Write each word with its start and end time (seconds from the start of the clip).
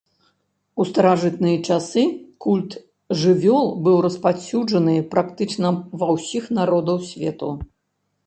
У 0.83 0.85
старажытныя 0.91 1.57
часы 1.73 2.03
культ 2.45 2.71
жывёл 3.21 3.65
быў 3.87 3.97
распаўсюджаны 4.07 4.95
практычна 5.13 5.67
ва 6.05 6.07
ўсіх 6.15 6.43
народаў 6.59 6.97
свету. 7.13 7.49